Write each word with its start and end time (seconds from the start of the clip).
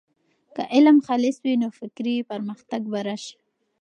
که 0.55 0.63
علم 0.75 0.97
خالص 1.05 1.37
وي، 1.43 1.53
نو 1.61 1.67
فکري 1.79 2.15
پرمختګ 2.31 2.81
به 2.91 2.99
راسي. 3.07 3.35